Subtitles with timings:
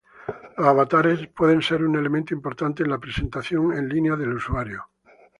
[0.57, 4.83] Los avatares pueden ser un elemento importante de la presentación en línea del usuario.